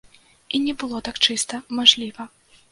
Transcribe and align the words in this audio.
І 0.55 0.61
не 0.65 0.73
было 0.85 1.03
так 1.09 1.21
чыста, 1.29 1.63
мажліва. 1.83 2.31